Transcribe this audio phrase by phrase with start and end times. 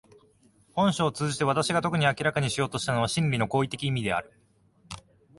[0.73, 4.33] 本書を通じて私が特に明らかにしようとしたのは真理の行為的意味である。